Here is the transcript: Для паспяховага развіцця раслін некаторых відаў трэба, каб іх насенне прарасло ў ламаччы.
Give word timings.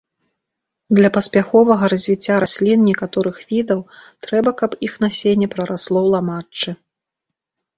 Для 0.99 1.09
паспяховага 1.17 1.83
развіцця 1.93 2.35
раслін 2.43 2.79
некаторых 2.91 3.35
відаў 3.51 3.79
трэба, 4.29 4.49
каб 4.63 4.71
іх 4.89 4.93
насенне 5.07 5.47
прарасло 5.53 5.99
ў 6.05 6.17
ламаччы. 6.17 6.69